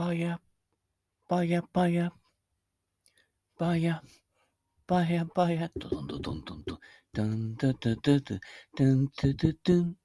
[0.00, 0.40] パヤ、
[1.28, 2.10] パヤパヤ、
[3.58, 4.02] パヤ、
[4.86, 6.78] パヤパヤ、ドドンドドンドンドン、
[7.12, 8.38] ドンドドドド、
[8.78, 9.96] ドンドドドン。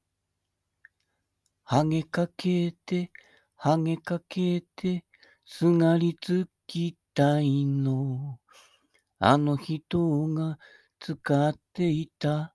[1.63, 3.10] はげかけて、
[3.55, 5.05] はげかけて、
[5.46, 8.41] すがりつきたいの。
[9.19, 10.59] あの人が
[10.99, 12.53] 使っていた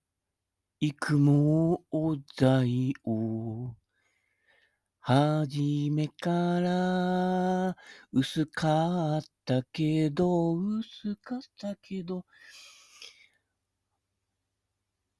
[0.78, 3.79] 育毛剤を。
[5.02, 7.76] はじめから
[8.12, 12.24] 薄かったけど、薄かったけど、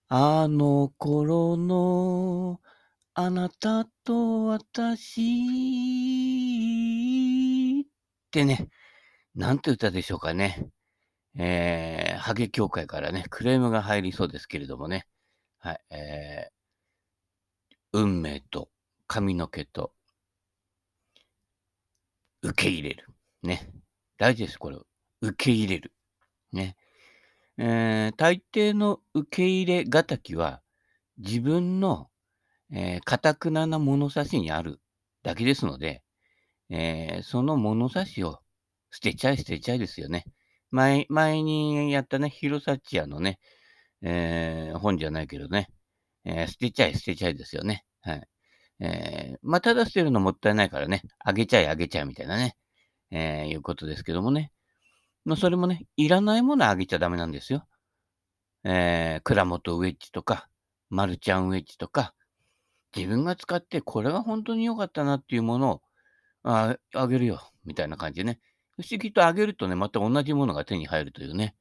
[0.09, 2.61] あの頃の
[3.15, 5.21] あなたと私
[7.83, 7.85] っ
[8.31, 8.69] てね、
[9.35, 10.69] なんて歌でしょうかね。
[11.39, 15.07] えー、ハゲ協会からね、クレームが入りそうですけれどもね。
[15.59, 18.69] はい、えー、運命と
[19.11, 19.93] 髪の毛と
[22.43, 23.09] 受け入れる。
[23.43, 23.69] ね。
[24.19, 24.77] 大事です、これ。
[25.21, 25.93] 受け入れる。
[26.53, 26.77] ね。
[27.59, 30.63] えー、大抵の受け入れがたきは、
[31.19, 32.09] 自分の、
[32.71, 34.81] えー、くなな物差しにある
[35.25, 36.05] だけですので、
[36.69, 38.39] えー、その物差しを
[38.93, 40.25] 捨てちゃい捨てちゃいですよね。
[40.71, 43.41] 前、前にやったね、ヒロサチアのね、
[44.03, 45.69] えー、本じゃないけどね、
[46.25, 47.85] えー、捨てちゃい捨てちゃいですよね。
[48.03, 48.29] はい。
[48.81, 52.57] えー、まあ、ただ捨てるのもったいないからね、あげちゃいあげちゃいみたいなね、
[53.11, 54.53] えー、いうことですけどもね。
[55.25, 57.67] まあ、それもね、いらないものあげちゃダメなんですよ。
[58.65, 60.49] えー、倉本ウェッジとか、
[60.89, 62.15] マルちゃんウェッジとか、
[62.97, 65.83] 自分が使ってこれが本当に良かったなっていうものを
[66.43, 68.41] ああげるよ、みたいな感じでね。
[68.77, 71.55] 不思議とあげるとね、また同じものが手に入るというね。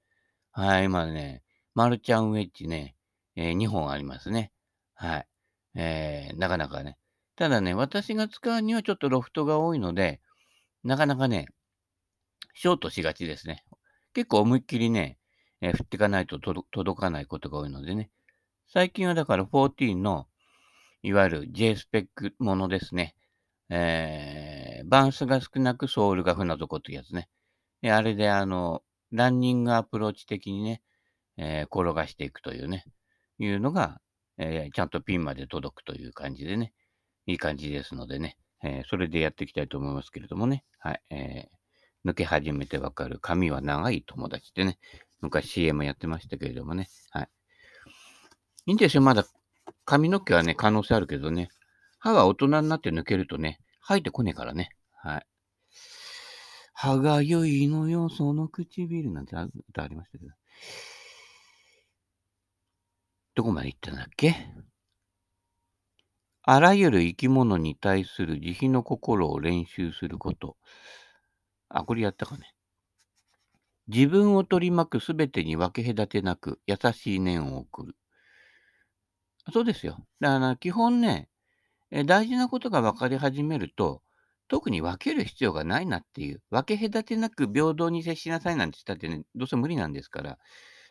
[0.51, 1.43] はい、今ね、
[1.75, 2.95] マルちゃんウェッジね、
[3.35, 4.51] えー、2本ありますね。
[4.95, 5.27] はい。
[5.75, 6.97] えー、なかなかね。
[7.39, 10.19] ただね、私が使うにはちょっとロフトが多いので、
[10.83, 11.45] なかなかね、
[12.53, 13.63] ショートしがちですね。
[14.13, 15.17] 結構思いっきりね、
[15.61, 18.11] えー、振っていかないと届かないことが多いのでね。
[18.67, 20.27] 最近はだから14の、
[21.01, 23.15] いわゆる J スペックものですね。
[23.69, 27.29] えー、バンスが少なくソールが船底っていうやつね。
[27.81, 30.81] であれであの、ランニングアプローチ的にね、
[31.37, 32.83] えー、転がしていくというね、
[33.37, 34.01] いうのが、
[34.37, 36.73] えー、ちゃんとピンまで届くという感じでね、
[37.29, 44.79] いい感じですのでね、えー、それでやっていきたいと思いますけれどもね、はい、えー、抜け始めてわかる髪は長い友達ってね、
[45.21, 47.29] 昔 CM やってましたけれどもね、はい。
[48.65, 49.25] いいんですよ、まだ
[49.85, 51.49] 髪の毛はね、可能性あるけどね、
[51.99, 55.27] 歯が大人になって抜けるとね、生えてこねえからね、はい。
[56.73, 59.35] 歯がゆいのよ、その唇なんて
[59.69, 60.31] 歌ありましたけど。
[63.35, 64.35] どこまで行ったんだっけ？
[66.51, 70.57] あらゆる生き物に対する慈悲の心を練習すること。
[71.69, 72.55] あ、これやったかね。
[73.87, 77.95] 自分を取り巻くすべてに分け隔てなく優しい念を送る。
[79.53, 80.07] そうですよ。
[80.19, 81.29] だから基本ね、
[82.07, 84.01] 大事なことが分かり始めると、
[84.47, 90.39] 特に分ける必要がないなっていう、分け隔てなく平等に接しなさいなんて言ったってね、どうせ無理なんですから、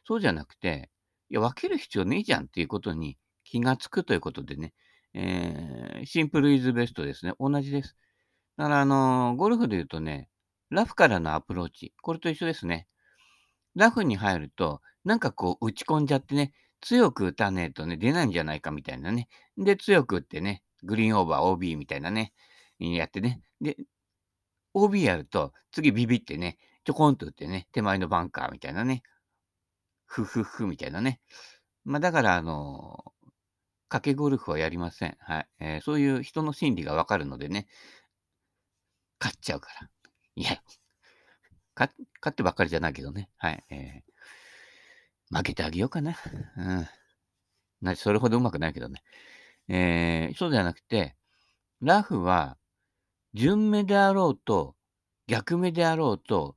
[0.07, 0.89] そうじゃなくて、
[1.31, 4.73] いや、分ける必要ねえじゃんっていうことに気がつくということでね、
[5.15, 7.33] えー、シンプルイズベストですね。
[7.39, 7.97] 同じです。
[8.57, 10.29] だから、あのー、ゴルフで言うとね、
[10.71, 11.95] ラフからのアプローチ。
[12.03, 12.87] これと一緒ですね。
[13.75, 19.29] ラフに入ると、なんかこう打ち込んじゃってね、強く打たねえとね、出ないんじゃないかみたいなね。
[19.57, 22.33] で、強く打ってね、グリーンオーバー OB みたいなね、
[22.79, 23.41] やってね。
[23.61, 23.77] で、
[24.75, 29.03] OB やると、次ビビってね、ちょこんと打ってね、手前のバンカーみたいなね。
[30.07, 31.21] ふふふみたいなね。
[31.85, 33.18] まあだから、あのー
[33.91, 35.17] 賭けゴルフはやりません。
[35.21, 35.49] はい。
[35.61, 37.67] えー、そういう人の心理がわかるのでね、
[39.21, 39.89] 勝っちゃうから。
[40.37, 40.63] いや、
[41.75, 41.91] 勝
[42.31, 43.31] ってばっかりじゃないけどね。
[43.37, 43.65] はい。
[43.71, 46.17] えー、負けてあげようかな。
[46.57, 46.89] うん。
[47.81, 49.03] なそれほどうまくないけどね。
[49.69, 51.17] えー、そうじゃなくて、
[51.81, 52.57] ラフは、
[53.35, 54.75] 順目であろうと、
[55.27, 56.57] 逆目であろうと、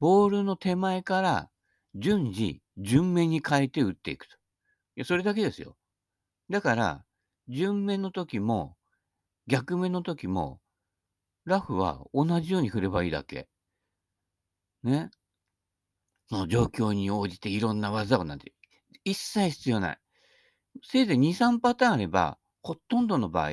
[0.00, 1.48] ボールの手前から
[1.94, 4.36] 順次、順目に変えて打っていくと。
[4.96, 5.76] いや、それだけですよ。
[6.52, 7.04] だから、
[7.48, 8.76] 順目の時も、
[9.46, 10.60] 逆目の時も、
[11.46, 13.48] ラフは同じように振ればいいだけ。
[14.82, 15.10] ね。
[16.28, 18.52] その状況に応じていろんな技をなんて、
[19.02, 19.98] 一切必要ない。
[20.82, 23.52] せいぜい2、3パターンあれば、ほとんどの場合、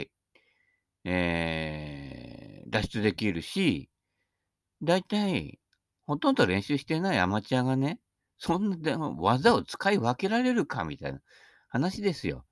[1.06, 3.90] えー、脱出できるし、
[4.84, 5.58] だいたい、
[6.06, 8.02] ほとんど練習してないアマチュアがね、
[8.38, 11.22] そんな技を使い分けられるかみたいな
[11.70, 12.46] 話ですよ。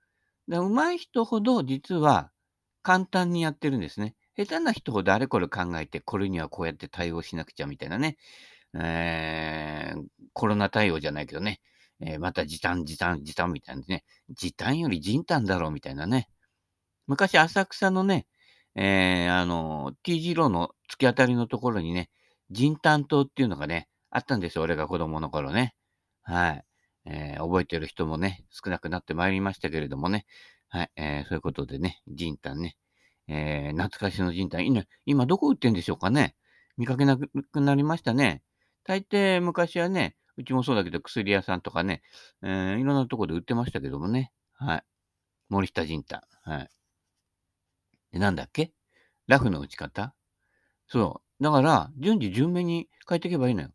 [0.47, 2.31] で上手い人ほど実は
[2.83, 4.15] 簡単にやってるんですね。
[4.37, 8.17] 下手な人ほどあれこれ考えて、これにはこうやって対応しなくちゃみたいなね。
[8.75, 10.03] えー、
[10.33, 11.59] コロナ対応じゃないけどね。
[11.99, 14.03] えー、また時短、時短、時短みたいなね。
[14.29, 16.29] 時短より人短だろうみたいなね。
[17.07, 18.27] 昔、浅草のね、
[18.75, 22.09] えー、あの、T 字路の突き当たりのところにね、
[22.51, 24.63] 人短島っていうのがね、あったんですよ。
[24.63, 25.73] 俺が子供の頃ね。
[26.23, 26.66] はい。
[27.09, 30.25] えー、覚えてる人もね、少なくなってまいりましたけれどもね。
[30.67, 30.91] はい。
[30.97, 32.75] えー、そういうことでね、人短ね。
[33.29, 34.65] えー、懐かしの人短。
[34.65, 36.35] 今、今どこ売ってんでしょうかね。
[36.75, 38.43] 見かけなくなりましたね。
[38.83, 42.01] 大抵昔はね、うちもそうだけど薬屋さんとかね、
[42.43, 44.31] えー、いろんなとこで売ってましたけどもね。
[44.53, 44.83] はい。
[45.49, 46.21] 森下仁太。
[46.43, 46.69] はい。
[48.11, 48.73] で、なんだっけ？
[49.27, 50.13] ラフの打ち方？
[50.87, 51.43] そう。
[51.43, 53.69] だから、順次順命に変えていけばいいのよ。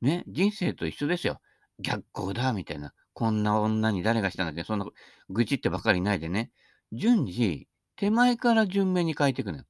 [0.00, 0.24] ね。
[0.28, 1.40] 人生と一緒ですよ。
[1.78, 2.92] 逆光だ、みたいな。
[3.12, 4.86] こんな女に誰がしたんだって、そんな
[5.30, 6.50] 愚痴ってばかりないでね。
[6.92, 9.64] 順次、手前から順目に変えていくのよ。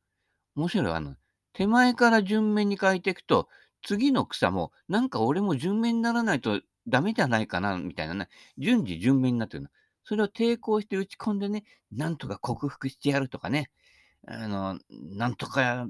[0.56, 0.92] 面白い。
[0.92, 1.16] あの、
[1.52, 3.48] 手前から順目に変えていくと、
[3.82, 8.28] 次の草も、なんか俺も順目にならないとダメじゃないかな、みたいなね。
[8.58, 9.68] 順次順目になってるの。
[10.04, 13.70] それを抵抗して打ち込んでね、なんとか克服してやるとかね。
[14.26, 15.86] あの、なんとか、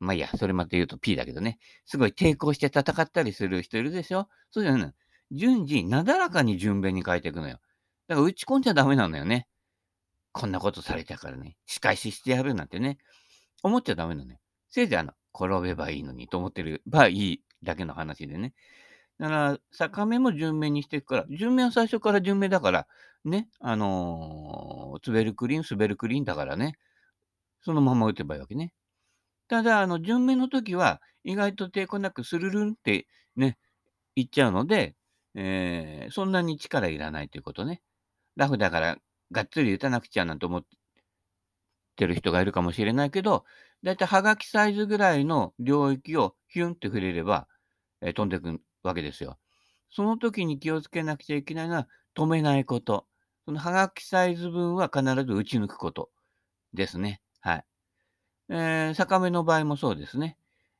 [0.00, 1.58] まあいいや、それまた言うと P だけどね。
[1.86, 4.94] すごい抵抗して戦ったりする人いるでしょそうじゃない。
[5.32, 7.58] 順次、なだらかに順便に変えていくのよ。
[8.06, 9.48] だから打ち込んじゃダメなのよね。
[10.32, 12.98] こんなことされたからね、仕返ししてやるなんてね、
[13.62, 14.38] 思っちゃダメなのよ。
[14.68, 18.54] せいぜいあの、転べばいいのにと思ってるばいいだけの話でね。
[19.18, 22.86] だから、坂目も順目にしていくから、順目は最初から順目だから、
[23.24, 26.76] ね、あのー、滑るクリーン、滑るクリーンだからね、
[27.62, 28.72] そのまま打てばいいわけね。
[29.48, 33.06] ただ、あの、順目の時は、意外と抵抗なくスルルンって
[33.36, 33.58] ね、
[34.16, 34.96] いっちゃうので、
[35.34, 37.82] えー、そんなに力いらないということね。
[38.36, 38.98] ラフだから
[39.30, 40.64] がっつり打たなくちゃなんて思っ
[41.96, 43.44] てる人がいるかもしれないけど、
[43.82, 47.48] だいたいはがきサイズぐらいの領域をヒュンって触れれば、
[48.00, 49.38] えー、飛んでいくわけですよ。
[49.90, 53.06] その時に気をつけなくちゃいけないのは止めないこと。
[53.44, 56.10] そのはがきサイズ分は必ず打ち抜くこと
[56.72, 57.20] ですね。
[57.40, 57.64] はい。
[58.48, 60.36] えー、坂目の場合もそうですね。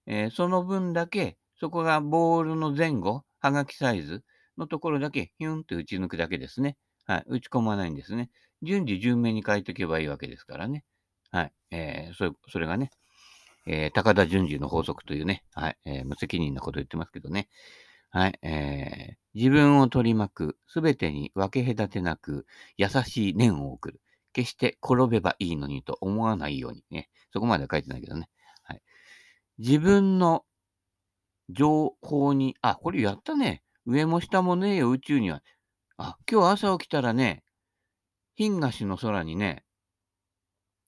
[0.06, 4.22] えー、その分だけ、そこがボールの前後、はがきサイズ
[4.58, 6.76] のところだけヒュンって打ち抜くだけですね。
[7.06, 7.25] はい。
[7.26, 8.31] 打ち込まないんですね。
[8.62, 10.84] 順次順命に変えておけばいいわけですからね。
[11.31, 11.52] はい。
[11.70, 12.90] えー、それ、それがね、
[13.66, 15.76] えー、高田順次の法則というね、はい。
[15.84, 17.49] えー、無責任なこと言ってますけどね。
[18.10, 18.38] はい。
[18.43, 22.46] えー、自分を取り巻く、すべてに分け隔てなく、
[22.76, 24.00] 優しい念を送る。
[24.32, 27.08] 決して転べばいいのにと思わないようにね。
[27.32, 28.28] そこまでは書いてないけどね。
[28.64, 28.82] はい。
[29.58, 30.44] 自分の
[31.49, 33.62] 情報に、あ、これやったね。
[33.87, 35.43] 上も下もねえよ、宇宙には。
[35.96, 37.44] あ、今日朝起きたらね、
[38.34, 39.64] 東の空にね、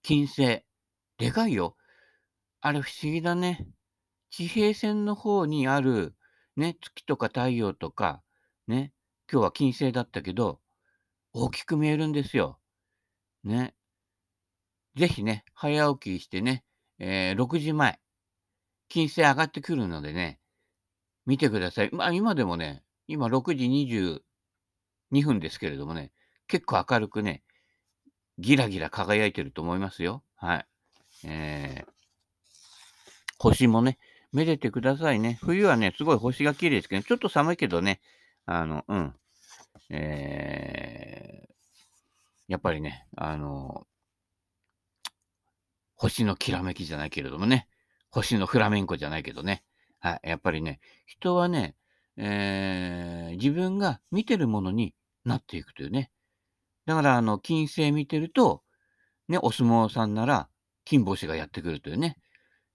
[0.01, 0.63] 金星。
[1.17, 1.75] でかいよ。
[2.61, 3.67] あれ不思議だね。
[4.29, 6.15] 地平線の方にある、
[6.57, 8.21] ね、月とか太陽とか、
[8.67, 8.93] ね、
[9.31, 10.59] 今日は金星だったけど、
[11.33, 12.59] 大きく見えるんですよ。
[13.43, 13.73] ね。
[14.95, 16.63] ぜひね、早起きしてね、
[16.99, 17.99] えー、6時前、
[18.87, 20.39] 金星上がってくるのでね、
[21.25, 21.89] 見てください。
[21.91, 23.65] まあ今でもね、今6時
[25.15, 26.11] 22分ですけれどもね、
[26.47, 27.43] 結構明るくね、
[28.37, 30.23] ギラギラ輝いてると思いますよ。
[30.35, 30.65] はい。
[31.25, 31.91] えー、
[33.39, 33.97] 星もね、
[34.31, 35.39] めでてくださいね。
[35.41, 38.01] 冬はね、すごい星が綺麗ですけど、ちょっと寒いけどね、
[38.45, 39.15] あの、うん。
[39.89, 41.53] えー、
[42.47, 43.87] やっぱりね、あの、
[45.95, 47.67] 星のきらめきじゃないけれどもね、
[48.09, 49.63] 星のフラメンコじゃないけどね、
[49.99, 51.75] はい、やっぱりね、人はね、
[52.17, 54.93] えー、自分が見てるものに
[55.25, 56.11] なっていくというね。
[56.85, 58.63] だから、あの、金星見てると、
[59.27, 60.49] ね、お相撲さんなら、
[60.85, 62.17] 金星がやってくるというね。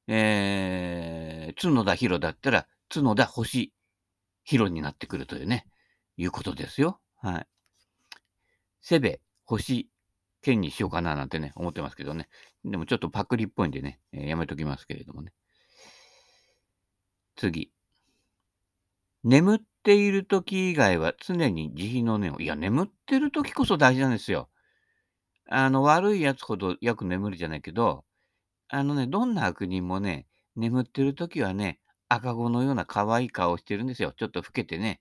[0.08, 3.72] えー、角田博だったら、角田星
[4.44, 5.66] 博になってくるというね、
[6.16, 7.00] いうことですよ。
[7.16, 7.46] はい。
[8.82, 9.88] セベ、星、
[10.42, 12.28] 剣にしようかななんてね、思ってますけどね。
[12.64, 15.32] でもちょっとパクリっぽいんでね、えー、やめときますけれどもね。
[17.36, 17.70] 次。
[19.24, 22.40] 眠っている時以外は常に慈悲の念を。
[22.40, 24.48] いや、眠ってる時こそ大事なんですよ。
[25.48, 28.04] あの、悪いやつほどよく眠るじゃないけど、
[28.68, 34.12] あのね、どんな悪人もね、眠ってる時はね、赤子のような可愛い顔をしてるんですよ。
[34.16, 35.00] ちょっと老けてね、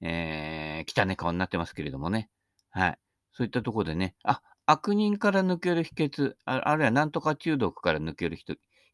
[0.00, 2.30] えー、汚い顔になってますけれどもね。
[2.70, 2.98] はい。
[3.32, 8.44] そういったところでね、あ、悪人から抜ける秘訣、ああるいはなんとか中毒から抜ける秘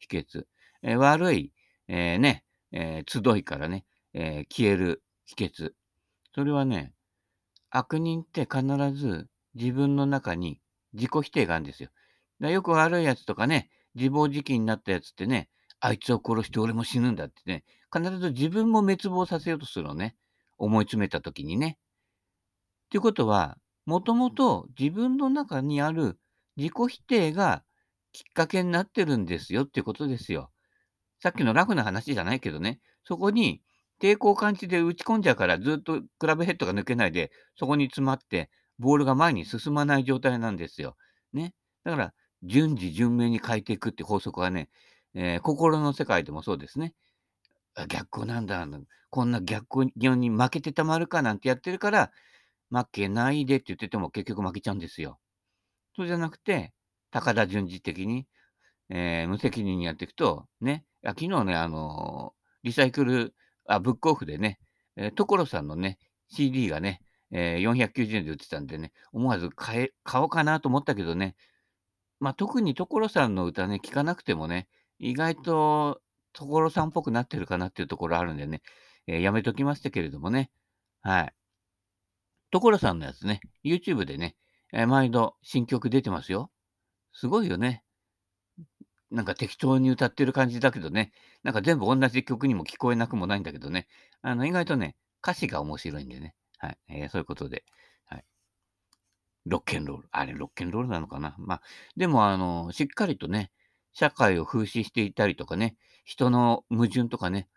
[0.09, 0.45] 訣、
[0.83, 1.51] えー、悪い、
[1.87, 3.85] えー、ね、えー、集いからね、
[4.17, 5.73] え消える秘訣。
[6.33, 6.93] それはね、
[7.69, 10.61] 悪人って必ず自分の中に
[10.93, 11.89] 自己否定があるんですよ。
[12.39, 15.49] だよく悪いやつとかね、自暴自棄になったやつってね、
[15.81, 20.15] あいつを殺して俺も死ぬんだってね、必ず自分も滅亡させようとするのね。
[20.57, 21.77] 思い詰めた時にね。
[22.85, 26.17] っていうことは、もともと自分の中にある
[26.55, 27.63] 自己否定が
[28.13, 30.51] きっかけになってるんですよっていうことですよ。
[31.21, 33.61] さっきのラフな話じゃないけどね、そこに
[33.99, 38.49] 抵抗感じで打ち込んじゃうからずっとクラブヘッドが抜けないで、そこに詰まって、
[38.79, 40.97] ボールが前に進まない状態なんですよ。
[41.33, 41.53] ね。
[41.83, 44.69] だから、順次順命に変えていくって法則はね、
[45.13, 46.93] えー、心の世界でもそうですね。
[47.87, 48.65] 逆光なんだ。
[49.09, 52.11] こんな逆光に負けてたまるかなんてやってるから、
[52.69, 55.19] 負けないでって言ってても結局負けちゃうんですよ。
[55.95, 56.73] そうじゃなくて、
[57.11, 58.27] 高田順次的に、
[58.89, 63.33] えー、無責任にやっていくと、ね、昨日ね、あのー、リサイクル、
[63.67, 64.59] あ、ブックオフでね、
[64.95, 65.97] えー、所さんのね、
[66.29, 71.35] CD がね、えー、490円で売ってたんでね、思わず買え、買おうかなと思ったけどね、
[72.19, 74.67] まあ、特に所さんの歌ね、聴かなくてもね、
[74.99, 76.01] 意外と
[76.33, 78.61] 所さんっぽくなってるかなっていうところあるんでね、
[79.07, 80.51] えー、やめときましたけれどもね、
[81.01, 81.33] はい。
[82.51, 84.35] 所さんのやつね、YouTube でね、
[84.71, 86.51] えー、毎度新曲出てますよ。
[87.13, 87.84] すごいよね。
[89.11, 91.11] なんか適当に歌ってる感じだけどね、
[91.43, 93.87] なんか全部同じ曲にも聞こえなくもないんだけどね、
[94.21, 97.63] あの、意外とね、歌詞が面白いんでね、はい、えー、そういうことで、
[98.05, 98.25] はい。
[99.45, 100.07] ロッケンロール。
[100.11, 101.61] あれ、ロッケンロールなのかなまあ、
[101.95, 103.51] でも、あの、しっかりとね、
[103.93, 107.47] 社会を風刺していたりとかね、人の矛盾とかね、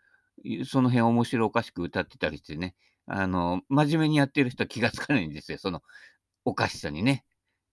[0.65, 2.75] その辺面白おかしく歌ってたりしてね、
[3.07, 5.81] あの、真面目にやってる人は気がつかないんですよ、その
[6.45, 7.25] おかしさにね。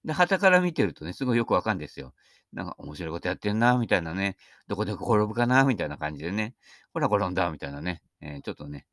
[0.05, 2.15] で、旗から見てるとね、すごいよくわかるんですよ。
[2.57, 4.37] なんか面白いことやってんな、みたいなね。
[4.67, 6.55] どこで転ぶかな、みたいな感じでね。
[6.95, 8.03] ほら転んだ、みたいなね。
[8.23, 8.87] えー、ちょっとね、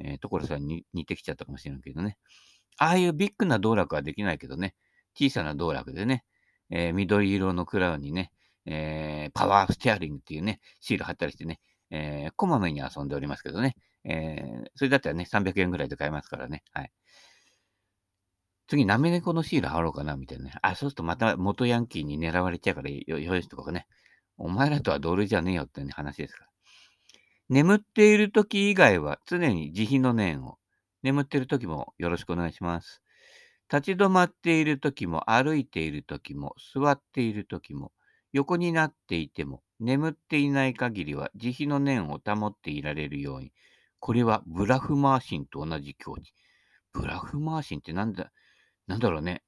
[0.00, 2.18] えー、所さんに似てきちゃったかもしれないけどね。
[2.76, 4.74] ああいうビッグな道楽はできないけどね。
[5.16, 6.24] 小さな道楽でね、
[6.70, 8.32] えー、緑色のクラウンにね、
[8.66, 13.76] えー、パワーステアリングっていうね、シール貼ったりしてね、えー、こまめに遊んでおりますけどね。
[14.02, 16.64] えー、それだったらね、300円ぐらいで買えますからね。
[16.72, 16.90] はい。
[18.66, 20.52] 次、なめ猫のシール貼ろうかな、みたいなね。
[20.62, 23.86] あ、そうするとまた元ヤンキーに狙われちゃうからよ、よしとかね。
[24.36, 26.50] お前らとは同類じゃねえよってね、話ですから。
[27.48, 30.58] 眠っている時以外は常に慈悲の念を。
[31.02, 33.02] 眠っている時もよろしくお願いします。
[33.70, 37.92] 立ち止まっている時も、歩いている時も、座っている時も、
[38.32, 43.52] 横になっていても、眠っていない限りは慈悲の念を保っていられるように。
[44.00, 46.32] これはブラフマーシンと同じ境地。
[46.92, 48.32] ブラフマーシンってなんだ、
[48.86, 49.42] なんだろうね。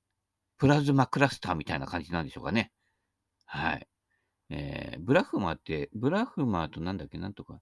[0.58, 2.72] プラズマクラスターみたいな感じなんでしょうかね。
[3.44, 3.86] はい。
[4.50, 7.60] えー、ブラフマって、ブラフマーとなんだっけ、なんとか。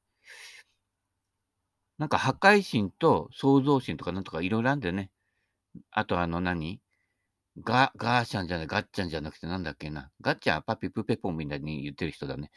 [1.99, 5.11] なんか破壊神と創造神とかなんとかいろいろあるんだよね。
[5.91, 6.81] あとあの何？
[7.63, 10.11] ガ、ガーシャンじゃない、ガッチャンじゃなくてなんだっけな。
[10.21, 12.51] ガッチャン、パピプペポンみたいに言ってる人だね。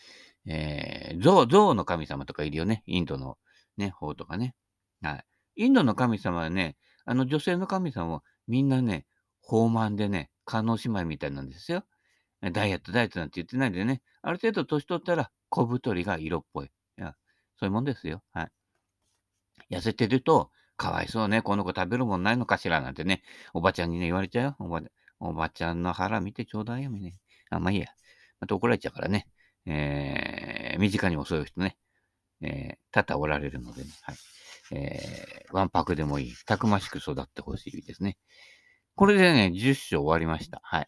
[0.47, 2.81] えー、ゾウ、ゾウの神様とかいるよね。
[2.88, 3.38] インドの
[3.77, 4.55] ね、方とかね。
[5.01, 5.25] はい。
[5.65, 9.05] インドの神様はね、あの女性の神様はみんなね、
[9.43, 11.83] 豊満でね、観音姉妹みたいなんですよ。
[12.41, 16.67] ダイエット、ダイエットなんて言ってないでね、ある程度年取ったら小太りが色っぽい。
[16.67, 16.69] い
[17.01, 17.15] や、
[17.59, 18.23] そういうもんですよ。
[18.31, 19.75] はい。
[19.75, 23.23] 痩せてると、かわいそうね、この子食べるもんないのかしらなんてね、
[23.53, 24.55] おばちゃんにね、言われちゃうよ。
[24.59, 24.81] おば
[25.19, 27.15] おばちゃんの腹見てちょうだいよ、ね。
[27.49, 27.87] あ、まあいいや。
[28.39, 29.27] また怒られちゃうからね。
[29.65, 31.77] えー、身近にもそういう人ね、
[32.41, 33.89] えー、多々おられるのでね。
[34.03, 34.15] はい。
[34.71, 36.33] えー、わんぱくでもいい。
[36.45, 38.17] たくましく育ってほしいですね。
[38.95, 40.59] これでね、10章終わりました。
[40.63, 40.88] はい。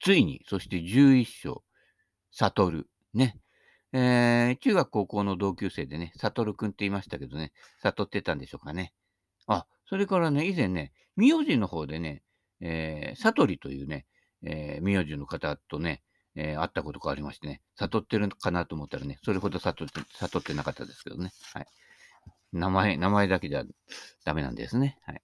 [0.00, 1.64] ついに、そして11章、
[2.32, 2.90] 悟る。
[3.14, 3.38] ね。
[3.92, 7.52] えー、中学高校の同級生でね、悟くんって言いましたけどね、
[7.82, 8.92] 悟ってたんでしょうかね。
[9.46, 12.22] あ、それからね、以前ね、名字の方でね、
[12.60, 14.06] えー、悟りというね、
[14.44, 16.02] えー、名字の方とね、
[16.34, 21.30] えー、会ったことがありましてね、悟ってるかなと思ったらね、それほど悟って、悟ってなかったですけどね。
[21.54, 21.66] はい。
[22.52, 23.64] 名前、名前だけじゃ
[24.24, 24.98] ダメなんですね。
[25.04, 25.22] はい。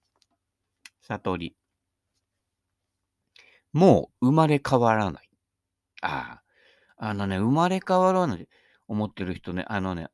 [1.02, 1.56] 悟り。
[3.72, 5.28] もう生まれ変わらない。
[6.02, 6.44] ああ。
[6.96, 8.48] あのね、生まれ変わらない
[8.88, 10.08] 思ってる人ね、あのね、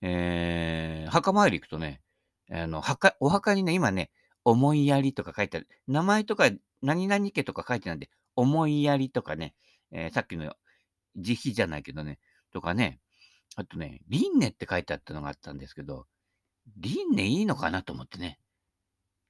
[0.00, 2.00] えー、墓参り行くとね、
[2.50, 4.10] あの、墓、お墓にね、今ね、
[4.44, 5.68] 思いやりとか書いてある。
[5.86, 6.50] 名前とか、
[6.82, 9.54] 何々家とか書いてないんで、思いやりとかね、
[9.90, 10.52] えー、さっきの
[11.16, 12.18] 慈悲じゃないけどね、
[12.52, 13.00] とかね、
[13.56, 16.06] あとね、輪廻って書いてあったのがあったんですけど、
[16.78, 18.38] 輪廻いいのかなと思ってね。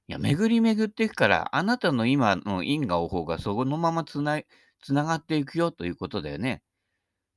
[0.07, 4.41] いや、巡り巡っていくから、あなたの今の因果応報がそのままつな、
[4.81, 6.61] つながっていくよということだよね。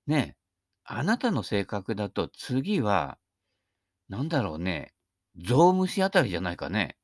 [0.06, 0.36] ね
[0.84, 3.18] あなたの性格だと次は、
[4.08, 4.94] なんだろうね、
[5.36, 6.96] ゾウムシあたりじゃないかね。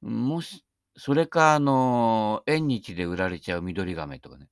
[0.00, 0.64] もし、
[0.96, 4.48] それか、あの、縁日で売られちゃう緑亀とかね。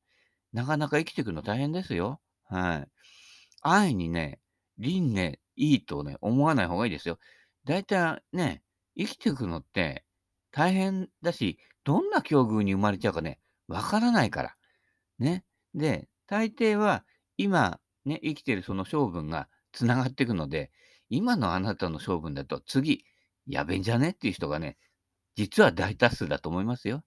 [0.52, 2.20] なかなか生きていくの大変ですよ。
[2.44, 2.88] はい。
[3.62, 4.40] 安易にね、
[4.78, 7.18] 輪廻いいとね、思わない方がいいですよ。
[7.66, 8.62] だいたいね、
[8.96, 10.04] 生きていくのって
[10.52, 14.56] 大変だし、どんな境遇に生まれちゃうかね、わからないから。
[15.18, 15.44] ね。
[15.74, 17.04] で、大抵は
[17.36, 20.70] 今ね、生きてるその性分がつながっていくので、
[21.10, 23.04] 今のあなたの性分だと次、
[23.46, 24.10] やべんじゃね？
[24.10, 24.76] っていう人がね、
[25.36, 27.02] 実は大多数だと思いますよ。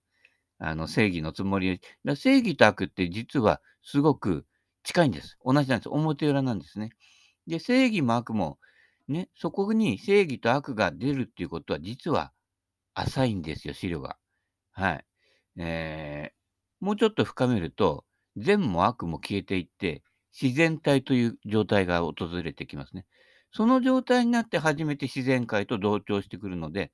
[0.60, 4.46] あの、正義のつもりだ正義と悪って実はすごく
[4.84, 5.38] 近いんです。
[5.46, 5.90] 同じなんです。
[5.90, 6.92] 表裏なんですね。
[7.48, 8.60] で、正義も悪も、
[9.10, 12.32] ね、そこに正義と悪が出るっていうことは実は
[12.94, 14.18] 浅いんですよ、資料が。
[14.72, 15.06] はい。
[15.58, 18.06] えー、もうちょっと深めると、
[18.38, 20.04] 善も悪も消えていって、
[20.40, 22.14] 自然体という状態が訪
[22.44, 23.06] れてきますね。
[23.52, 26.92] その状態になって初めて自然界と同調してくるので、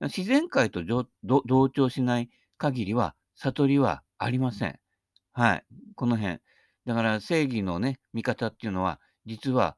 [0.00, 0.82] 自然界と
[1.22, 4.78] 同調しない限りは、悟りはありません。
[5.32, 5.64] はい。
[5.94, 6.38] この辺。
[6.86, 9.76] だから正義のね、見方っていうのは、実は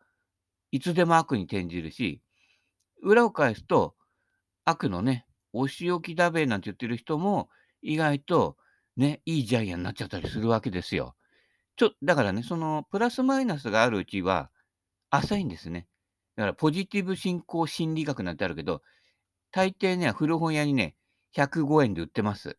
[0.73, 2.21] いつでも悪に転じるし、
[3.03, 3.95] 裏を返すと、
[4.65, 7.49] 悪のね、お仕置きだべなんて言ってる人も、
[7.83, 8.57] 意外と
[8.97, 11.15] ね、いいジャイアンになっちゃったりするわけですよ。
[11.77, 14.50] ちょだからね、そのプラスマイナスがあるうちは
[15.11, 15.89] 浅いんですね。
[16.37, 18.83] だからポジティブ進行心理学なんてあるけど、
[19.50, 20.95] 大抵ね、古本屋にね、
[21.35, 22.59] 105円で売ってます。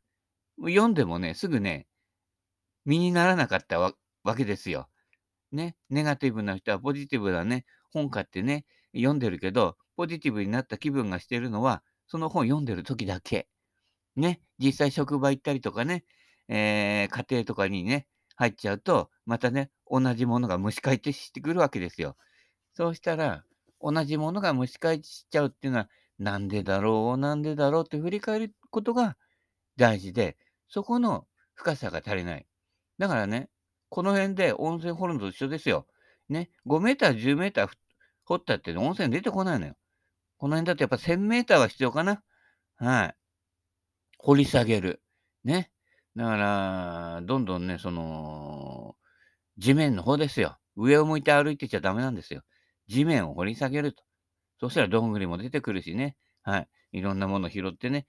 [0.59, 1.87] 読んでもね、すぐね、
[2.85, 3.93] 身にならなかったわ
[4.35, 4.89] けですよ。
[5.51, 13.47] ね、ネガティブな人はポジティブなね、本買ってね、読んでるけど、ポジティブになった気分がしてるのは、その本読んでる時だけ。
[14.15, 16.03] ね、実際職場行ったりとかね、
[16.47, 22.17] えー、家庭とかにね、入っちゃうと、またね、同じものが蒸し返してくるわけですよ。
[22.73, 23.45] そうしたら、
[23.79, 29.17] 同じものが蒸し返しちゃうっていうのは、なんでだろう、なんでだろうって振り返ることが
[29.77, 32.45] 大事で、そこの深さが足りない。
[32.97, 33.49] だからね、
[33.89, 35.87] この辺で温泉掘るのと一緒ですよ。
[36.29, 37.69] ね、5メーター、10メーター
[38.31, 39.75] 掘ったって温泉出てこないのよ。
[40.37, 42.23] この辺だとやっぱ1000メーターは必要かな。
[42.77, 43.15] はい。
[44.17, 45.01] 掘り下げる。
[45.43, 45.71] ね。
[46.15, 48.95] だから、どんどんね、その、
[49.57, 50.57] 地面の方ですよ。
[50.75, 52.41] 上を向いて歩いてちゃダメなんですよ。
[52.87, 54.03] 地面を掘り下げると。
[54.59, 56.15] そしたらどんぐりも出てくるしね。
[56.43, 56.67] はい。
[56.93, 58.05] いろんなもの拾ってね。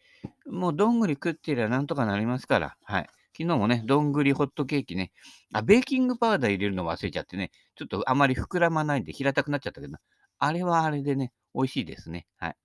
[0.47, 2.77] もうどんぐり食ってりゃなんとかなりますから。
[2.85, 3.09] はい。
[3.37, 5.13] 昨日もね、どんぐりホットケーキね。
[5.53, 7.51] あ、ベーキングパウダー入れるの忘れちゃってね。
[7.77, 9.97] ちょっとあまり膨らまないんで平たくなっちゃったけど、
[10.45, 12.27] あれはあれでね、美味しいですね。
[12.37, 12.57] はい。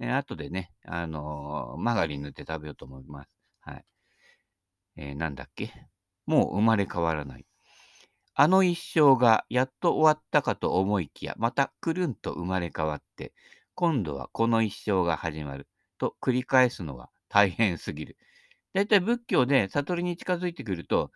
[0.00, 3.28] えー、後でね、あのー、マガリン塗って食べようと思います。
[3.60, 3.84] はい。
[4.96, 5.70] えー、なんだっけ？
[6.24, 7.44] もう生まれ変わらない。
[8.34, 13.34] あの一生がやっと終わったかと思いきや、またくるんと生まれ変わって、
[13.74, 15.68] 今度はこの一生が始まる
[15.98, 18.16] と繰り返すのは大変すぎる。
[18.72, 21.10] だいたい仏教で悟りに近づいてくると、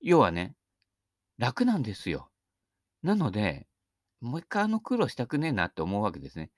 [0.00, 0.54] 要はね、
[1.36, 2.30] 楽なんですよ。
[3.02, 3.67] なので、
[4.20, 6.50] もう一回あの苦労したくねえなって思うわけですね。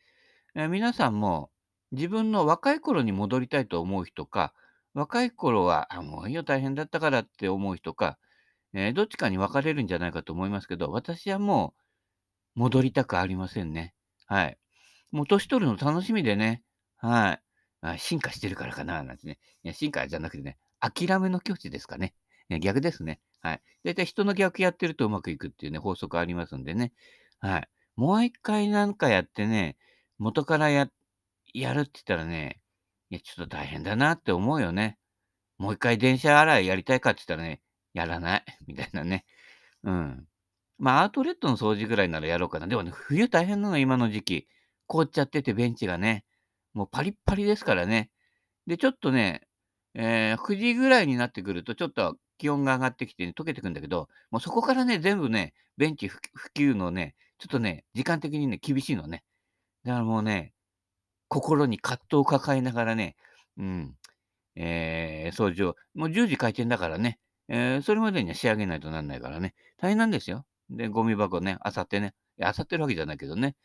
[0.54, 1.50] え皆さんも
[1.92, 4.54] 自分の若い頃に戻りたいと思う人か、
[4.94, 8.18] 若い頃は、あ、もういいよ大変だったからって思う人か、
[8.74, 11.74] えー、どっちかに分かれるんじゃないかと思いますけど、私はも
[12.56, 13.94] う戻りたくありませんね。
[14.26, 14.58] はい。
[15.10, 16.62] もう年取るの楽しみでね、
[16.96, 17.42] はい。
[17.82, 19.38] あ進化してるからかな、なんてね。
[19.64, 22.14] いや進化じゃなくてね、諦めの境地ですかね。
[22.60, 23.20] 逆ですね。
[23.40, 23.62] はい。
[23.84, 26.92] だいたい人の逆やってるとうまくいくっていうね、法則ありますんでね。
[27.40, 27.68] はい。
[27.96, 29.76] もう一回なんかやってね、
[30.18, 30.88] 元からや、
[31.54, 32.60] やるって言ったらね、
[33.10, 34.98] いや、ちょっと大変だなって思うよね。
[35.58, 37.60] もう一回電車洗いやりたいかって言ったらね、
[37.92, 38.44] やらない。
[38.66, 39.24] みたいなね。
[39.82, 40.26] うん。
[40.78, 42.66] まあ、アウトレットの掃除ぐらいならやろうかな。
[42.66, 44.48] でもね、冬大変なの、今の時期。
[44.86, 46.24] 凍っちゃってて、ベンチがね。
[46.72, 48.10] もうパリッパリですからね。
[48.66, 49.46] で、ちょっとね、
[49.94, 56.20] えー、9時ぐらいになってくると、ちょっと気温が上がってきて、ね、溶けてくんだけど、もうそこからね、全部ね、ベンチ普
[56.54, 59.24] 及のね、ちょっとね、時間的にね、厳しいのね。
[59.84, 60.52] だからもうね、
[61.28, 63.16] 心に葛藤を抱えながらね、
[63.56, 63.96] うん、
[64.56, 70.44] えー、掃除を、もう10時開店だからね、えー、それまでには仕上げないとなんないからね、大変なんですよ。
[70.68, 73.56] で、ゴミ箱ね、あさってね、あさってるわけじゃないけどね、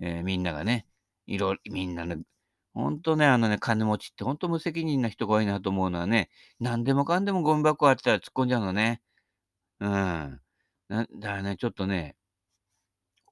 [0.00, 0.86] えー、みんながね、
[1.26, 2.18] いろ、みんなね、
[2.74, 9.02] ほんとね、あのね、金持ちってほんと無責任な人が多いなと思うのはね、何でもかんでもゴミ箱あったら突っ込んじゃうのね。
[9.80, 9.90] うん。
[9.90, 10.40] な
[10.88, 12.16] だからね、ちょっとね、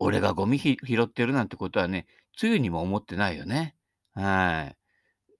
[0.02, 3.74] 俺がゴミ拾ってるなんてことはね、つゆにも思ってないよね。
[4.14, 4.76] はい。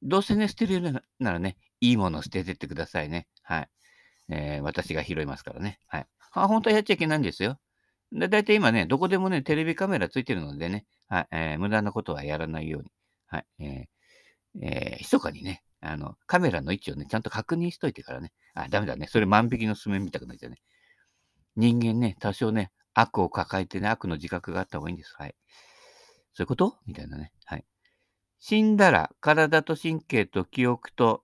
[0.03, 0.81] どうせね、捨てる
[1.19, 3.29] ならね、いいもの捨ててってくださいね。
[3.43, 3.69] はい。
[4.29, 5.79] えー、私が拾いますからね。
[5.87, 6.07] はい。
[6.33, 7.59] あ、本当はやっちゃいけないんですよ。
[8.13, 12.91] だいたい今ね、どこでもね、テレビカメラついてるのでね、はい、えー、無駄なことはやらないように、
[13.27, 18.33] はい、えー、えー、密かにね、あの、カメラの位置をね、ちゃんと確認しといてからね。
[18.55, 19.09] あ、ダメだね。
[19.09, 20.59] それ万引きの爪みたくなっちゃうね。
[21.57, 25.15] 人間ね、多少ね、悪を抱えてね、悪の自覚があった方がいいんです。
[25.17, 25.35] はい。
[26.35, 26.79] そういうこと？
[26.87, 27.33] みたいなね。
[27.45, 27.65] はい。
[28.39, 31.23] 死んだら体と神経と記憶と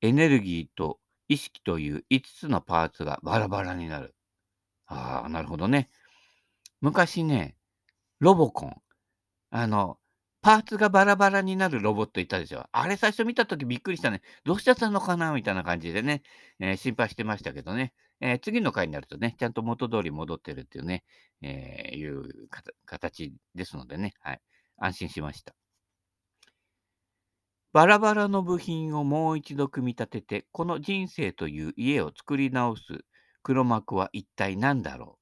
[0.00, 4.14] エネルギーと意識という5つのパーツがバラバラになる。
[4.86, 5.90] ああ、なるほどね。
[6.80, 7.56] 昔ね、
[8.18, 8.76] ロボコン、
[9.50, 9.98] あの、
[10.42, 12.64] パーツがバラバラになるロボットいたでしょ。
[12.72, 14.22] あれ最初見たときびっくりしたね。
[14.44, 15.32] どうしちゃったのかな？
[15.32, 16.22] みたいな感じでね、
[16.58, 17.92] えー、心配してましたけどね。
[18.20, 21.04] えー、次の回になるとね、ちゃんと元通り戻ってるっていうね、
[21.42, 22.48] えー、いう
[22.84, 24.40] 形ですのでね、はい。
[24.76, 25.54] 安心しました。
[27.72, 33.04] バラバラの部品をもう一度組み立てて、この人生という家を作り直す
[33.42, 35.20] 黒幕は一体何だろう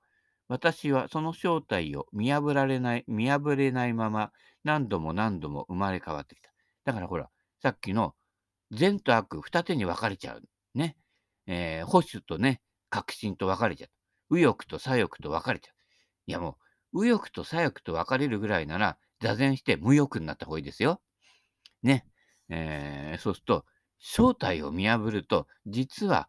[0.49, 4.33] 私はその正体を見破られない、見破れないまま
[4.65, 6.51] 何度も何度も生まれ変わってきた。
[6.85, 7.29] だからほら、
[7.63, 8.15] さっきの
[8.71, 10.43] 善と悪二手に分かれちゃう。
[10.75, 10.97] ね。
[11.47, 13.91] えー、保守とね、確信と分かれちゃう。
[14.35, 15.75] 右翼と左翼と分かれちゃう。
[16.27, 16.59] いやも
[16.93, 21.01] う、右翼と左翼と分かれるぐらいなら、座禅して無欲になった方がいいですよ。
[21.83, 22.07] ね。
[22.49, 23.65] えー、そうすると、
[23.99, 26.29] 正体を見破ると、実は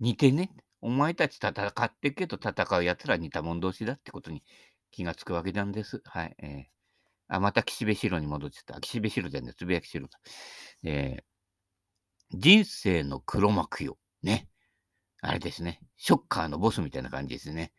[0.00, 0.50] 似てね。
[0.82, 4.42] お前たち戦ってけど戦う奴ら似た者同士だってことに
[4.90, 6.00] 気がつくわけなんです。
[6.06, 6.34] はい。
[6.38, 6.64] えー、
[7.28, 8.80] あ、また岸辺四郎に戻っちゃった。
[8.80, 10.18] 岸辺四郎じゃねつぶやき四郎だ。
[10.84, 11.22] えー、
[12.32, 13.98] 人生の黒幕よ。
[14.22, 14.48] ね。
[15.22, 15.80] あれですね。
[15.96, 17.72] ショッカーのボスみたいな感じですね。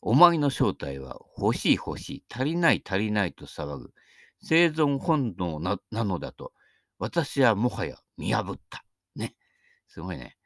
[0.00, 3.92] お前の正体は欲しい欲しい、足りない足りないと騒ぐ。
[4.42, 6.52] 生存本能なのだと、
[6.98, 8.84] 私はもはや見破った。
[9.14, 9.34] ね。
[9.88, 10.36] すごいね。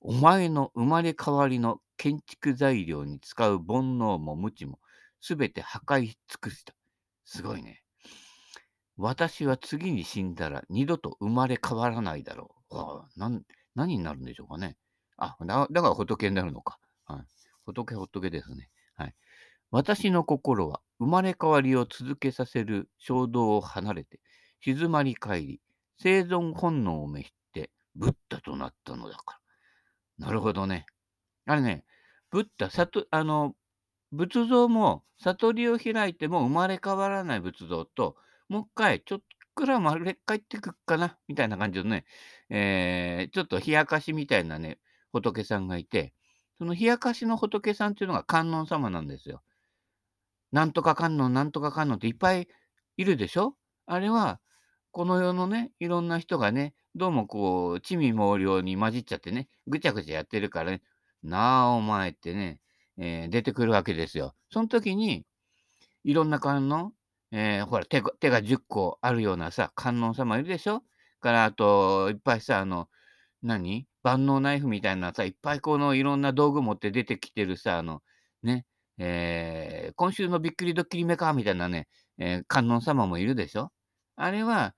[0.00, 4.80] お前の生まれ変わりの建築材料に使う煩悩も無知も、
[5.20, 6.74] すべて破壊尽くした。
[7.24, 7.82] すごいね。
[8.96, 12.76] 私は次に死んだら二度と生まれ変わらないだろう。
[13.16, 14.76] 何になるんでしょうかね。
[15.24, 16.78] あ、だだから仏になるのか。
[17.06, 17.20] はい、
[17.66, 18.70] 仏仏ですね。
[18.96, 19.14] はい。
[19.70, 24.20] 私の心は生まれ変わりを続けさせる衝動を離れて、
[24.60, 25.60] 静まり返り、
[25.98, 29.38] 生存本能を召して、ブッダとなったのだか
[30.18, 30.26] ら。
[30.26, 30.86] なるほどね。
[31.46, 31.84] あれね、
[32.30, 33.54] ブッダ、さとあの、
[34.12, 38.16] 仏像も悟りを開いても生まれ変わらない仏像と、
[38.48, 39.20] もう一回、ちょっ
[39.54, 42.04] くらまれ帰ってくっかな、みたいな感じのね、
[42.50, 44.78] えー、ちょっと冷やかしみたいなね、
[45.14, 46.12] 仏さんがいて、
[46.58, 49.42] その冷やかしの仏さんっていうのが観音様なんですよ。
[50.52, 52.48] なんとか観音、なんとか観音っていっぱい
[52.96, 53.56] いるでしょ？
[53.86, 54.40] あれは、
[54.92, 60.82] この世のね、いろんな人がね、どうもこう、地味猛量に混じっちゃってね、ぐちゃぐちゃやってるからね、
[61.22, 62.60] なあ、お前ってね、
[62.98, 64.34] えー、出てくるわけですよ。
[64.50, 65.24] その時に、
[66.04, 66.92] いろんな観音、
[67.32, 70.82] えー、ほら手、手が10個あるようなさ、観音様いるでしょ？
[71.20, 72.88] から、あと、いっぱいさ、あの、
[73.42, 73.86] 何？
[74.04, 78.02] 万能ナイフみたいなさ、いっぱいこのいろんな道具持って出てきてるさ、あの、
[78.42, 78.66] ね、
[78.98, 81.88] えー、今週のびっくりドッキリメカみたいなね、
[82.18, 83.72] えー、観音様もいるでしょ？
[84.14, 84.74] あれは、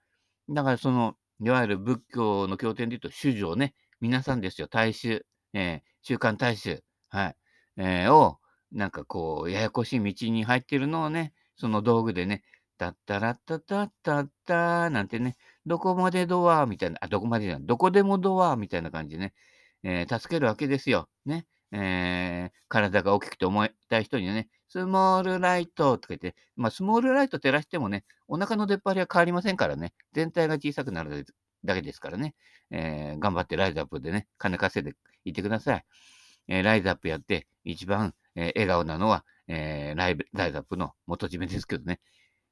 [0.49, 7.37] だからその、いわゆる仏教の経典で言うと、主女ね、皆さんですよ、大衆、えー、週刊大衆、はい、
[7.77, 8.39] えー、を、
[8.73, 12.43] なんかこう、ややこしい道に入ってるのをね、その道具でね、
[12.79, 19.35] たったらったたったったなんてね、どこまでドアみたいな、あ、どこまでじゃない、どこでもドアみたいな感じでね、
[19.83, 21.09] えー、助けるわけですよ。
[21.25, 21.47] ね。
[21.73, 31.27] えー、体が大きくて思いたい人にはね、スモールライトとか言って、まあ、スモールライト照らしてもね、お腹の出っ張りは変わりませんからね、全体が小さくなる
[31.65, 32.35] だけですからね、
[32.71, 35.85] えー、頑張ってライズアップでね、金稼いでいってください。
[36.49, 42.01] えー、ライズアップやって、一番、えー、笑顔なのは、えー、ライライズアップの元締めですけどね。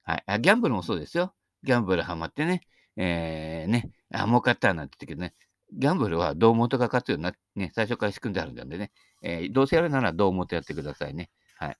[0.02, 0.40] はい。
[0.40, 1.34] ギャンブルもそうですよ。
[1.62, 2.60] ギャンブルハマってね、
[2.96, 5.34] えー、ね、あ、儲かったなんて言ってけどね、
[5.72, 11.30] ギャンブルは胴元が勝つような、ね、最初から仕組んであるんでね、えー、どうせやるなら胴元やってくださいね。
[11.56, 11.76] はい。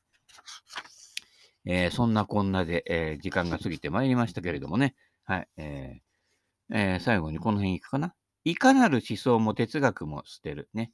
[1.67, 4.95] えー、そんなこんなで、えー、時間が過ぎてまいりましたけれどもね。
[5.25, 5.49] はい。
[5.57, 6.05] えー
[6.71, 8.15] えー、最後にこの辺いくかな。
[8.45, 10.69] いかなる思想も哲学も捨てる。
[10.75, 10.93] ね。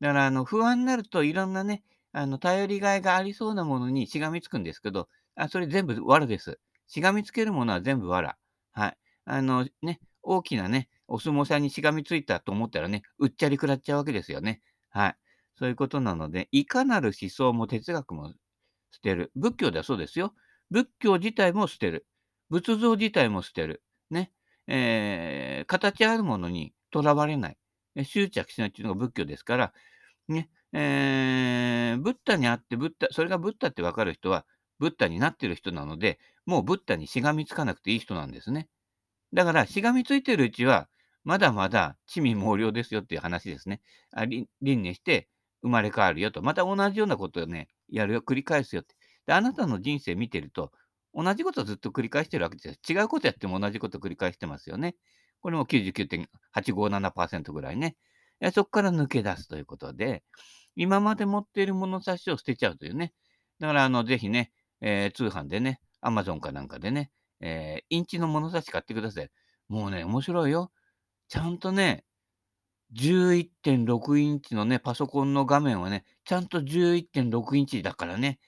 [0.00, 6.58] だから、あの、不安になるといろんなね、あの、頼りがいがありそうなものにしがみつくんですけど、あ、それ全部藁です。
[6.86, 8.36] しがみつけるものは全部藁。
[8.72, 8.96] はい。
[9.28, 14.62] あの、ね、大きなね、お相撲さんにしがみついたと思ったらね、うっちゃり食らっちゃうわけですよね。
[14.88, 15.16] はい。
[15.58, 18.32] そういうことなので、いかなる思想も哲学も
[18.90, 19.30] 捨てる。
[19.36, 20.34] 仏教ではそうですよ。
[20.70, 22.06] 仏教自体も捨てる。
[22.48, 23.82] 仏像自体も捨てる。
[24.10, 24.32] ね。
[24.66, 27.58] えー、形あるものにとらわれない。
[28.04, 29.72] 執着しないっていうのが仏教ですから、
[30.28, 30.48] ね。
[30.72, 34.46] えー、ブッダにあって、ブッダ、それがブッダってわかる人は、
[34.78, 38.68] ブッダになってる人なので、もうブッダにしがみつかなくていい人なんですね。
[39.32, 40.88] だから、しがみついてるうちは、
[41.24, 43.80] まだまだ地味猛量ですよっていう話ですね。
[44.12, 45.28] あ輪廻して
[45.62, 46.42] 生まれ変わるよと。
[46.42, 48.94] また同じようなことをね、やるよ、繰り返すよって。
[49.26, 50.72] で、あなたの人生見てると、
[51.12, 53.02] 同じことをずっと繰り返してるわけですよ。
[53.02, 54.96] 違うことやっても同じことを繰り返してますよね。
[55.40, 57.96] これも99.857%ぐらいね。
[58.54, 60.22] そこから抜け出すということで、
[60.76, 63.12] 今まで持っている物差しを捨てちゃうというね。
[63.58, 69.30] だから、あの、ぜひね、えー、通販でね、アマゾンかなんかでね、えー、インチの物差し買ってください。
[69.68, 70.72] もうね、面白いよ。
[71.28, 72.04] ちゃんとね、
[72.94, 78.38] 11.6インチのね、パソコンの画面はね、ちゃんと11.6インチだからね、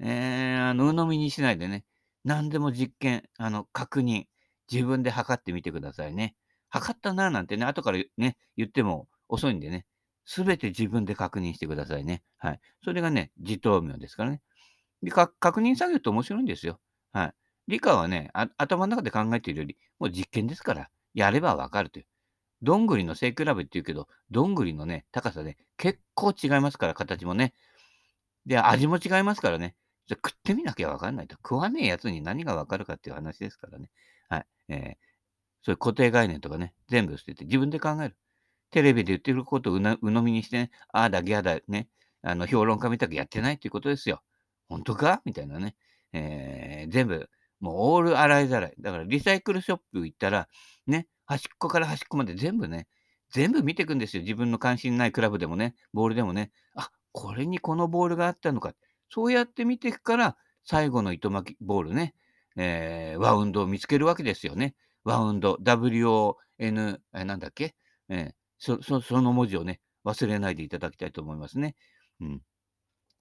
[0.00, 1.84] えー、あの、鵜呑みにしないでね、
[2.24, 4.24] 何でも実験、あの、確認、
[4.70, 6.34] 自分で測ってみてくださいね。
[6.68, 9.86] 測ったななんてね、後からね、言っても遅いんでね、
[10.24, 12.22] すべて自分で確認してくださいね。
[12.38, 12.60] はい。
[12.84, 14.40] それがね、自頭明ですからね。
[15.02, 16.78] で確認作業って面白いんですよ。
[17.12, 17.34] はい。
[17.68, 22.06] 理科はね、頭の中で考えているより、もう実験ですから、やればわかるという。
[22.62, 27.54] どんぐりの背比べって言うけど、どんぐりのね、高さね、結構違いますから、形もね。
[28.46, 29.74] で、味も違いますからね。
[30.06, 31.34] じゃ食ってみなきゃわかんないと。
[31.36, 33.90] 食わねえやつに何がわかるかっていう話ですからね。
[34.28, 34.46] はい。
[34.68, 34.94] えー、
[35.62, 38.16] そういう固定概念とかね、全部捨てて自分で考える。
[38.70, 41.88] テレビで言ってることをう鵜呑みにして、ね、ああだ、ギャだ、ね、
[42.22, 44.22] あの、評論家みたくやってないっていうことですよ。
[44.68, 45.20] 本当か？
[45.24, 45.74] みたいなね。
[46.12, 47.28] えー、全部、
[47.62, 48.74] もうオール洗いざらい。
[48.78, 50.48] だからリサイクルショップ行ったら、
[50.86, 52.88] ね、端っこから端っこまで全部ね、
[53.30, 54.22] 全部見ていくんですよ。
[54.22, 56.50] 自分の関心ないクラブでもね、ボールでもね。
[56.74, 58.74] あ、これにこのボールがあったのか。
[59.08, 62.14] そうやって見ていくから、最後の糸巻きボールね、
[62.56, 64.74] えー、ワウンドを見つけるわけですよね。
[65.04, 67.74] ワウンド、W-O-N、えなんだっけ、
[68.08, 71.74] えーそそ、その文字をね、忘れないでいただきたいと思いますね。
[72.20, 72.42] うん。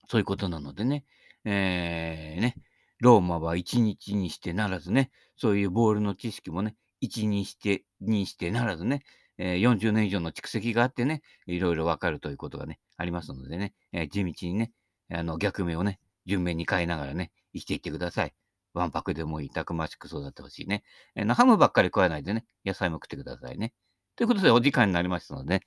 [0.07, 1.03] そういうことなのでね。
[1.45, 2.55] えー、ね。
[3.01, 9.01] ローマは一日にしてならずね、そういうボールの知識もね、一にして、にしてならずね、
[9.39, 14.71] えー、40年以上の蓄積があってね、いろいろわかるということがね、ありますのでね、えー、地道にね、
[15.11, 18.33] あの逆目をね、順目に変えながらね、生きていってください。
[18.75, 20.83] わんぱくでもいい、たくましく育ってほしいね。
[21.15, 23.73] えー、ハムばっかり食わないでね、野菜も食ってくださいね。
[24.15, 25.61] ということで、お時間になりましたので、ね、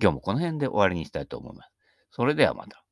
[0.00, 1.70] 今日もこの辺で終わりにしたいと思います。
[2.10, 2.82] それではまた。